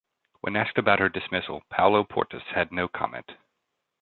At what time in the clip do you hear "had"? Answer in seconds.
2.55-2.71